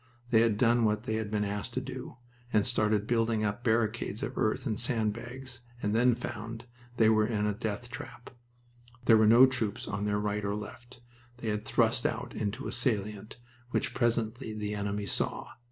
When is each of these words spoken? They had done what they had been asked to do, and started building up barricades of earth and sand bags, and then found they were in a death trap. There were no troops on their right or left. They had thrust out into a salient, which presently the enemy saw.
They 0.31 0.41
had 0.41 0.57
done 0.57 0.83
what 0.83 1.03
they 1.03 1.17
had 1.17 1.29
been 1.29 1.43
asked 1.43 1.75
to 1.75 1.79
do, 1.79 2.17
and 2.51 2.65
started 2.65 3.05
building 3.05 3.43
up 3.43 3.63
barricades 3.63 4.23
of 4.23 4.35
earth 4.35 4.65
and 4.65 4.79
sand 4.79 5.13
bags, 5.13 5.61
and 5.79 5.93
then 5.93 6.15
found 6.15 6.65
they 6.97 7.07
were 7.07 7.27
in 7.27 7.45
a 7.45 7.53
death 7.53 7.91
trap. 7.91 8.31
There 9.05 9.15
were 9.17 9.27
no 9.27 9.45
troops 9.45 9.87
on 9.87 10.05
their 10.05 10.17
right 10.17 10.43
or 10.43 10.55
left. 10.55 11.01
They 11.37 11.49
had 11.49 11.65
thrust 11.65 12.07
out 12.07 12.33
into 12.35 12.67
a 12.67 12.71
salient, 12.71 13.37
which 13.69 13.93
presently 13.93 14.55
the 14.55 14.73
enemy 14.73 15.05
saw. 15.05 15.49